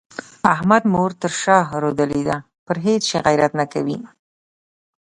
[0.53, 3.97] احمد مور تر شا رودلې ده؛ پر هيڅ شي غيرت نه کوي.